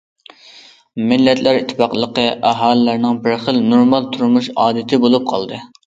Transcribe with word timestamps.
مىللەتلەر 1.11 1.59
ئىتتىپاقلىقى 1.59 2.25
ئاھالىلەرنىڭ 2.53 3.23
بىر 3.29 3.39
خىل 3.47 3.63
نورمال 3.71 4.13
تۇرمۇش 4.17 4.53
ئادىتى 4.59 5.05
بولۇپ 5.07 5.35
قالدى. 5.35 5.67